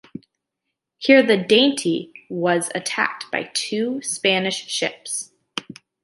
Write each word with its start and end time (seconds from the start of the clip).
Here 0.97 1.21
the 1.21 1.37
"Dainty" 1.37 2.11
was 2.27 2.71
attacked 2.73 3.25
by 3.31 3.51
two 3.53 4.01
Spanish 4.01 4.65
ships. 4.67 5.31